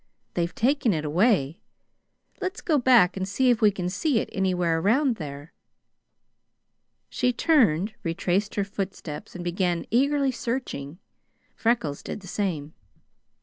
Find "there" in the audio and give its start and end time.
5.17-5.53